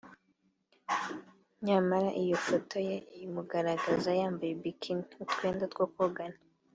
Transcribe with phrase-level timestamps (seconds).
[1.65, 6.39] nyamara iyo ifoto ye imugaragaza yambaye bikini (utwenda two kogana)